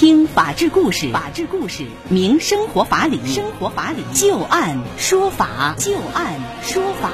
[0.00, 7.10] 听法治故事，法治故事明生活法理，生活法理就案说法，就案说法。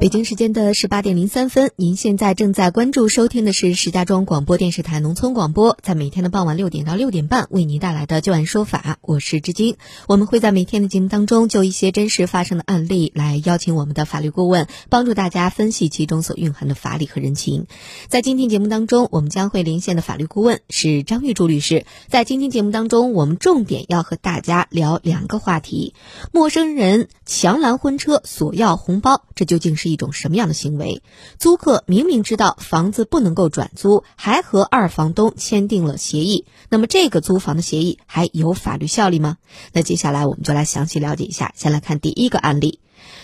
[0.00, 9.76] 北京时间的十八点零三分，您现在正在关注收听的是石家庄广播电视台农村广播，在每天的傍晚六点到六点半为您带来的旧案说法，我是志金。
[10.06, 17.66] 我们会在每天的节目当中就一些真实发生的案例来邀请我们的法律顾问，帮助大家分析其中所蕴含的法理和人情。
[18.06, 21.84] 在今天节目当中，我们将会连线的法律顾问是张玉柱律师。
[22.06, 25.92] 在今天节目当中，我们重点要和大家聊两个话题：
[26.32, 29.87] 陌生人强拦婚车索要红包，这究竟是？
[29.88, 31.02] 一种什么样的行为？
[31.38, 39.38] 租客明明知道房子不能够转租，还和二房东签订了协议，那么这个租房的协议还有法律效力吗？
[39.72, 41.52] 那接下来我们就来详细了解一下。
[41.56, 42.80] 先来看第一个案例，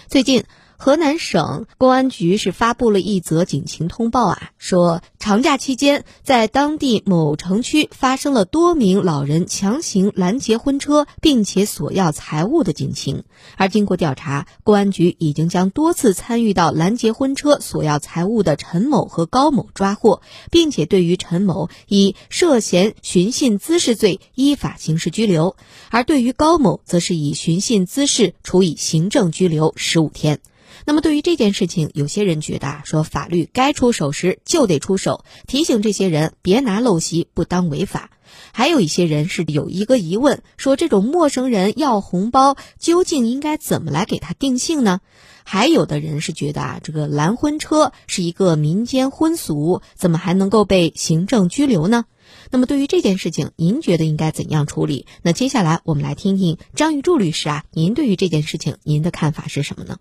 [0.08, 0.44] 最近。
[0.76, 13.24] 河南省公安局是发布了一则警情通报啊，说长假期间在当地某城区发生了多名老人强行拦截婚车，并且索要财物的警情。
[13.56, 25.56] 而经过调查，公安局已经将多次参与到拦截婚车索要财物的陈某和高某抓获，并且对于陈某以涉嫌寻衅滋事罪依法刑事拘留，
[25.90, 30.40] 而对于高某则是以寻衅滋事处以行政拘留十五天。
[30.84, 38.10] 那么，对于这件事情，有些人觉得啊，说法律该出手时就得出手，提醒这些人别拿陋习不当违法。
[38.52, 45.00] 还有一些人是有一个疑问，说这种陌生人要红包，究竟应该怎么来给他定性呢？
[45.44, 52.06] 还有的人是觉得啊，这个拦婚车是一个民间婚俗，怎么还能够被行政拘留呢？
[52.50, 55.06] 那么，对于这件事情，您觉得应该怎样处理？
[55.22, 59.98] 那接下来我们来听听张玉柱律师啊，您对于这件事情，您的看法是什么呢？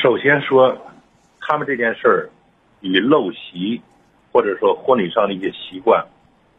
[0.00, 0.74] 首先说，
[1.40, 2.30] 他们这件事儿
[2.80, 3.82] 与陋习
[4.32, 6.02] 或者说婚礼上的一些习惯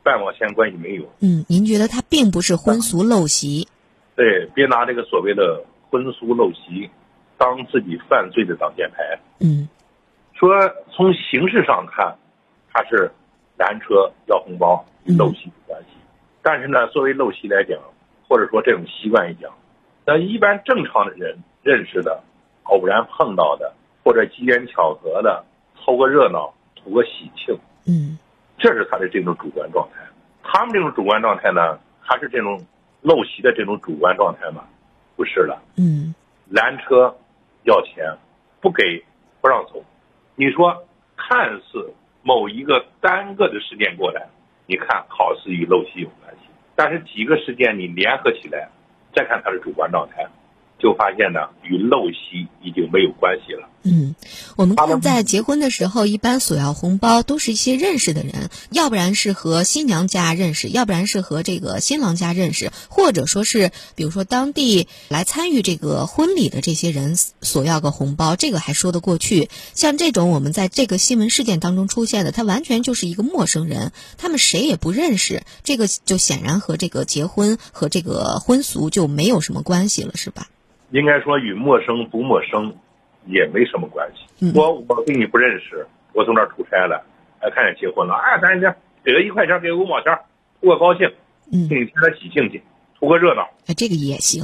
[0.03, 1.03] 半毛钱关系没有。
[1.22, 3.67] 嗯，您觉得他并不是婚俗陋习？
[4.15, 6.88] 对，别拿这个所谓的婚俗陋习
[7.36, 8.98] 当自己犯罪的挡箭牌。
[9.39, 9.67] 嗯，
[10.36, 10.54] 说
[10.92, 12.15] 从形式上看，
[12.71, 13.10] 他是
[13.58, 15.98] 拦车要红包与陋习有关系，
[16.44, 17.80] 但是呢，作为陋习来讲，
[18.30, 19.52] 或者说这种习惯来讲，
[20.05, 22.21] 那一般正常的人认识的。
[22.71, 23.73] 偶然碰到的，
[24.04, 25.43] 或者机缘巧合的，
[25.76, 28.17] 凑个热闹，图个喜庆，嗯，
[28.58, 29.99] 这是他的这种主观状态。
[30.42, 32.65] 他们这种主观状态呢，还是这种
[33.04, 34.64] 陋习的这种主观状态吗？
[35.17, 36.15] 不是了，嗯，
[36.49, 37.14] 拦车
[37.64, 38.17] 要钱，
[38.61, 39.03] 不给
[39.42, 39.83] 不让走。
[40.36, 40.86] 你说，
[41.17, 41.93] 看似
[42.23, 44.27] 某一个单个的事件过来，
[44.65, 48.70] 你看好似与陋习有关系，但是几个事件你联合起来，
[49.14, 50.26] 再看他的主观状态。
[50.81, 53.69] 就发现呢，与陋习已经没有关系了。
[53.83, 54.15] 嗯，
[54.55, 69.49] 我们看在结婚的时候，一般索要红包都是一些认识的人，要不然是和新娘家认识，要不然是和这个新郎家认识，或者说是比如说当地来参与这个婚礼的这些人索要个红包，这个还说得过去。
[69.73, 80.49] 像这种我们在这个新闻事件当中出现的，他完全就是一个陌生人，他们谁也不认识，这个就显然和这个结婚和这个婚俗就没有什么关系了，是吧？
[80.91, 82.73] 应该说与陌生不陌生，
[83.25, 84.52] 也没什么关系。
[84.55, 87.03] 我我跟你不认识，我从那儿出差了，
[87.39, 90.17] 哎，看见结婚了，哎，咱这给个一块钱，给个五毛钱，
[90.59, 91.07] 图个高兴，
[91.52, 92.61] 给你添点喜庆去，
[92.99, 93.49] 图个热闹。
[93.67, 94.43] 哎，这个也行，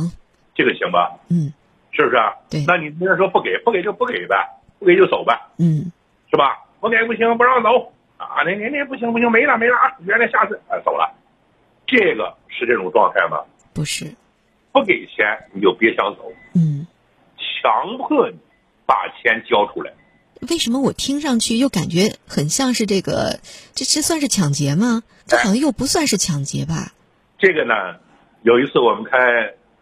[0.55, 1.17] 这个行吧？
[1.29, 1.53] 嗯，
[1.91, 2.33] 是不是啊？
[2.49, 2.63] 对。
[2.65, 4.35] 那你别人说不给，不给就不给呗，
[4.79, 5.39] 不给就走呗。
[5.59, 5.91] 嗯，
[6.31, 6.63] 是吧？
[6.79, 8.43] 不给不行，不让走啊！
[8.45, 9.91] 那那那不行不行，没了没了啊！
[10.05, 11.11] 原来下次哎走了，
[11.87, 13.39] 这个是这种状态吗？
[13.73, 14.05] 不是。
[14.79, 16.85] 不给钱你就别想走，嗯，
[17.37, 18.37] 强迫你
[18.85, 19.91] 把钱交出来。
[20.49, 23.39] 为什么我听上去又感觉很像是这个？
[23.73, 25.01] 这这算是抢劫吗？
[25.25, 26.93] 这好像又不算是抢劫吧？
[27.39, 27.73] 这个呢，
[28.43, 29.17] 有一次我们开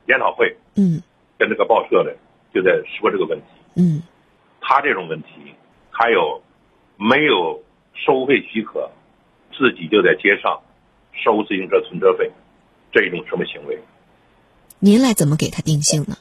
[0.08, 1.04] 研讨会，嗯，
[1.38, 2.16] 跟这个报社的
[2.54, 3.46] 就在说这个问题，
[3.76, 4.02] 嗯，
[4.62, 5.28] 他这种问题，
[5.92, 6.42] 还有
[6.98, 7.62] 没有
[7.94, 8.90] 收费许可，
[9.52, 10.62] 自己就在街上
[11.12, 12.32] 收自行车存车费，
[12.94, 13.78] 这一种什么行为？
[14.80, 16.16] 您来怎么给他定性呢？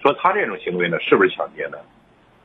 [0.00, 1.78] 说他这种行为呢，是不是抢劫呢？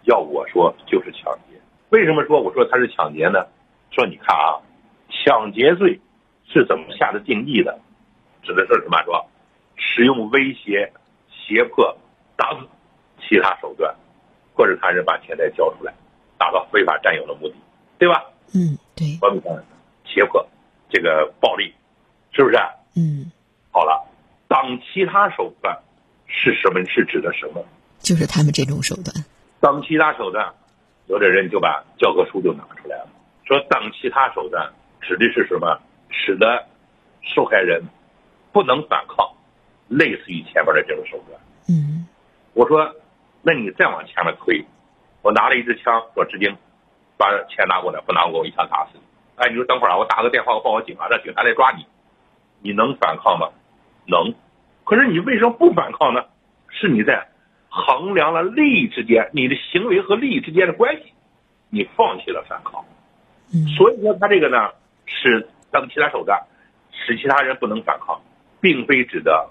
[0.04, 1.60] 要我说就是抢劫。
[1.90, 3.46] 为什么说我说他是抢劫呢？
[3.92, 4.58] 说你看啊，
[5.10, 6.00] 抢劫罪
[6.48, 7.78] 是怎么下的定义的？
[8.42, 9.04] 指的是什么？
[9.04, 9.28] 说
[9.76, 10.92] 使用威胁、
[11.30, 11.98] 胁迫、
[12.38, 12.68] 打死
[13.28, 13.94] 其他手段，
[14.56, 15.94] 迫使他人把钱财交出来，
[16.38, 17.56] 达到非法占有的目的，
[17.98, 18.24] 对吧？
[18.56, 19.18] 嗯，对。
[19.22, 19.54] 我们讲
[20.06, 20.48] 胁迫，
[20.90, 21.74] 这个暴力，
[22.32, 22.58] 是不是？
[22.96, 23.30] 嗯。
[23.72, 24.09] 好了。
[24.50, 25.80] 当其他手段
[26.26, 26.84] 是什么？
[26.90, 27.64] 是指的什么？
[28.00, 29.14] 就是他们这种手段。
[29.62, 30.54] 当其他手段，
[31.06, 33.08] 有的人就把教科书就拿出来了，
[33.46, 35.80] 说等其他手段，指的是什么？
[36.10, 36.66] 使得
[37.22, 37.84] 受害人
[38.52, 39.30] 不能反抗，
[39.88, 41.40] 类似于前面的这种手段。
[41.70, 42.08] 嗯，
[42.54, 42.96] 我说，
[43.44, 44.66] 那你再往前面推，
[45.22, 46.50] 我拿了一支枪，说直接，
[47.18, 49.02] 把钱拿过来，不拿我一枪打死你。
[49.36, 51.86] 哎，你说等会儿啊，我打个电话，我报个警啊，让警察来抓你，
[52.62, 53.50] 你能反抗吗？
[54.10, 54.34] 能。
[54.84, 56.26] 可是你为什么不反抗呢？
[56.72, 57.28] 是你在
[57.68, 61.14] 衡量了利益之间，你的行为和利益之间的关系，
[61.70, 62.86] 你放弃了反抗。
[63.52, 64.72] 嗯，所以说他这个呢，
[65.06, 66.40] 是当其他手段
[66.92, 68.22] 使其他人不能反抗，
[68.62, 69.50] 并非指的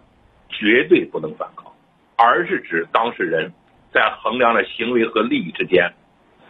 [0.48, 1.72] 绝对不能反抗，
[2.16, 3.52] 而是指当事人
[3.92, 5.92] 在衡量了行为和利益之间，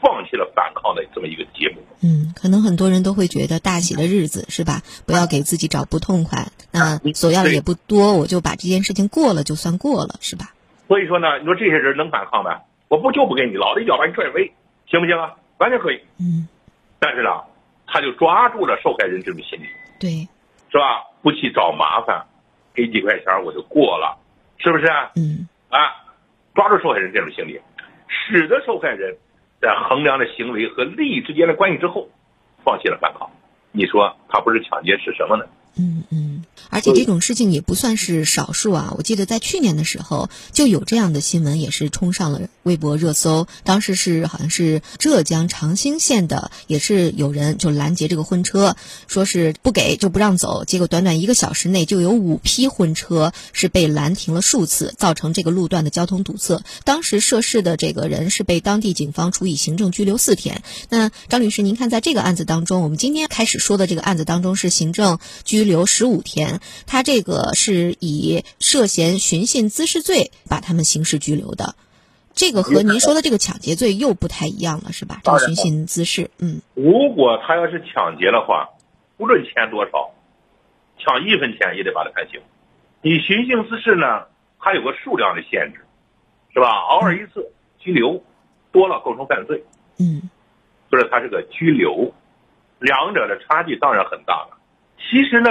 [0.01, 1.83] 放弃了反抗的这么一个结果。
[2.03, 4.83] 嗯，可能很多人都会觉得大喜的日子是吧？
[5.07, 6.49] 不要给自己找不痛快。
[6.71, 10.55] 那索要的也不多，我就把这件事情过了，就算过了，是吧？
[10.87, 12.61] 所以说呢，你说这些人能反抗吗？
[12.89, 14.53] 我不就不给你，老子一脚把你踹飞，
[14.89, 15.37] 行不行啊？
[15.59, 16.01] 完全可以。
[16.19, 16.49] 嗯。
[16.99, 17.31] 但是呢，
[17.87, 19.67] 他就抓住了受害人这种心理，
[20.01, 20.29] 对，
[20.71, 21.05] 是吧？
[21.23, 22.25] 不去找麻烦，
[22.75, 24.19] 给几块钱我就过了，
[24.59, 24.87] 是不是？
[25.17, 25.49] 嗯。
[25.69, 25.79] 啊，
[26.55, 27.61] 抓住受害人这种心理，
[28.09, 29.17] 使得受害人
[29.61, 32.09] 在衡量了行为和利益之间的关系之后，
[32.65, 33.29] 放弃了反抗。
[33.73, 35.45] 你说他不是抢劫是什么呢？
[35.79, 36.28] 嗯嗯，
[36.79, 38.95] 而且这种事情也不算是少数啊。
[38.97, 43.47] 我记得在去年的时候就有这样的新闻，也是冲上了微博热搜。
[43.63, 48.75] 当时是好像是浙江长兴县的，也是有人就拦截这个婚车，
[49.07, 50.65] 说是不给就不让走。
[50.65, 56.63] 结果短短一个小时内就有五批婚车是被拦停了数次，造成这个路段的交通堵塞。
[56.85, 60.63] 当时涉事的这个人是被当地警方处以行政拘留四天。
[60.89, 65.69] 那张律师，您看在这个案子当中，我们今天开始说的这个案子当中是行政拘。
[65.69, 71.75] 留十五天，他这个是以涉嫌寻衅滋事罪把他们刑事拘留的，
[72.35, 75.21] 这个和您说的这个抢劫罪又不太一样了，是吧？
[75.25, 78.69] 这个寻衅滋事，嗯，如果他要是抢劫的话，
[79.17, 80.11] 无论钱多少，
[80.99, 82.41] 抢一分钱也得把他判刑。
[83.03, 84.27] 你寻衅滋事呢，
[84.59, 85.81] 还有个数量的限制，
[86.53, 86.69] 是吧？
[86.91, 88.23] 偶尔一次拘留，
[88.73, 89.65] 多了构成犯罪，
[89.99, 90.29] 嗯，
[90.91, 92.13] 所以他是个拘留，
[92.81, 94.59] 两者的差距当然很大了。
[94.99, 95.51] 其实呢，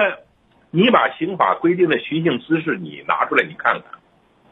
[0.71, 3.83] 你把刑法规定的寻衅滋事你拿出来你看看，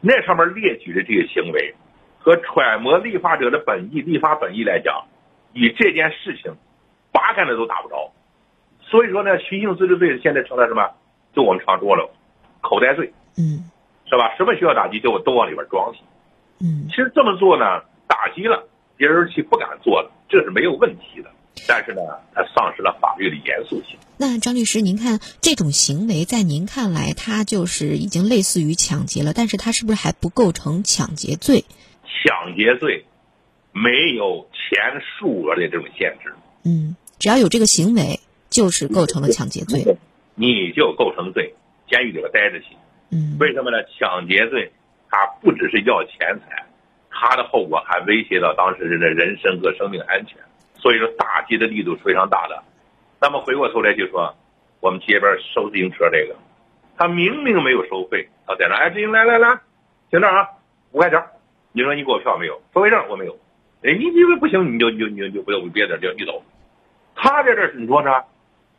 [0.00, 1.74] 那上面列举的这些行为，
[2.18, 5.04] 和揣摩立法者的本意、立法本意来讲，
[5.52, 6.54] 与这件事情
[7.12, 8.12] 八竿子都打不着。
[8.80, 10.88] 所以说呢，寻衅滋事罪现在成了什么？
[11.34, 12.08] 就我们常说了，
[12.62, 13.68] 口袋罪，嗯，
[14.08, 14.34] 是吧？
[14.36, 16.00] 什么需要打击，就都往里边装去。
[16.60, 18.66] 嗯，其实这么做呢，打击了
[18.96, 21.30] 别人去不敢做了，这是没有问题的。
[21.68, 22.00] 但是呢，
[22.32, 23.98] 它丧失了法律的严肃性。
[24.18, 31.64] 那张律师，您看这种行为，在您看来，它就是已经类似于抢劫了，但是它是不是还不构成抢劫罪？
[32.04, 33.04] 抢劫罪
[33.72, 36.32] 没有钱数额的这种限制。
[36.64, 39.84] 嗯，只要有这个行为，就是构成了抢劫罪。
[40.34, 41.54] 你就构成罪，
[41.90, 42.76] 监狱里边待着去。
[43.10, 43.76] 嗯，为什么呢？
[43.98, 44.72] 抢劫罪
[45.10, 46.64] 它不只是要钱财，
[47.10, 50.38] 它的后果还威胁到当事人的人身和生命安全。
[50.74, 52.62] 所以说打击的力度是非常大的。
[53.20, 54.34] 那么回过头来就说，
[54.80, 56.36] 我们街边收自行车这个，
[56.96, 59.58] 他明明没有收费，他在那哎，自行来来来，
[60.10, 60.48] 停这啊，
[60.92, 61.22] 五块钱。
[61.72, 62.60] 你说你给我票没有？
[62.74, 63.32] 收费证我没有。
[63.82, 66.42] 哎，你因为不行，你就你就你就不要别的，就你走。
[67.14, 68.10] 他在这你说呢，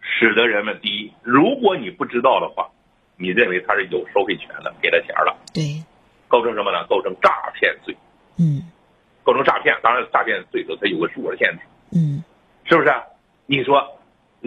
[0.01, 2.69] 使得人们第一，如果你不知道的话，
[3.17, 5.83] 你认为他是有收费权的，给他钱了，对，
[6.27, 6.85] 构成什么呢？
[6.87, 7.95] 构成诈骗罪。
[8.39, 8.61] 嗯，
[9.23, 11.59] 构成诈骗，当然诈骗罪的它有个数额限制。
[11.95, 12.23] 嗯，
[12.65, 12.93] 是不是？
[13.47, 13.96] 你说，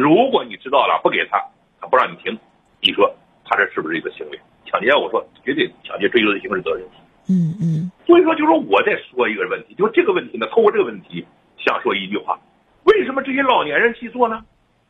[0.00, 1.38] 如果你知道了不给他，
[1.78, 2.32] 他不让你停，
[2.80, 3.14] 你说
[3.44, 4.94] 他这是不是一个行为抢劫？
[4.94, 6.82] 我说绝对抢劫追究的刑事责任。
[7.28, 7.92] 嗯嗯。
[8.06, 11.26] 所以说，就说我在说一个问题，就这个问题呢，透过这个问题
[11.58, 12.40] 想说一句话：
[12.84, 14.42] 为什么这些老年人去做呢？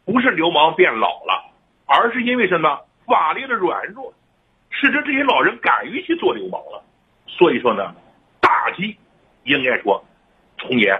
[0.05, 1.50] 不是流氓变老了，
[1.87, 2.79] 而是因为什么？
[3.05, 4.14] 法律的软弱，
[4.71, 6.81] 使得这些老人敢于去做流氓了。
[7.26, 7.93] 所以说呢，
[8.40, 8.97] 打击
[9.43, 10.05] 应该说
[10.57, 10.97] 从严。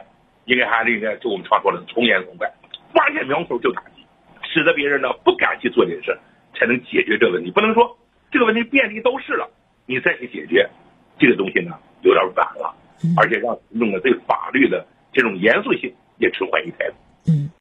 [0.47, 2.51] 应该还是应该，就我们常说的从严从快，
[2.93, 3.90] 发现苗头就打击，
[4.53, 6.19] 使得别人呢不敢去做这件事，
[6.55, 7.51] 才能解决这个问题。
[7.51, 7.97] 不能说
[8.31, 9.49] 这个问题遍地都是了，
[9.87, 10.69] 你再去解决
[11.19, 12.75] 这个东西呢有点晚了，
[13.17, 16.91] 而且让弄得对法律的这种严肃性也迟缓一拍。